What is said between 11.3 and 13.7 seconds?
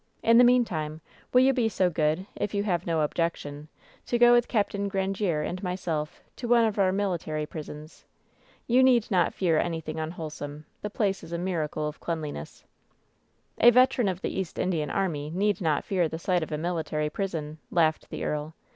a miracle of clean liness." WHEN SHADOWS DIE 261